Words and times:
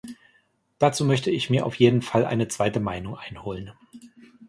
Dazu 0.79 1.05
möchte 1.05 1.29
ich 1.29 1.51
mir 1.51 1.63
auf 1.63 1.75
jeden 1.75 2.01
Fall 2.01 2.25
eine 2.25 2.47
zweite 2.47 2.79
Meinung 2.79 3.17
einholen. 3.17 3.71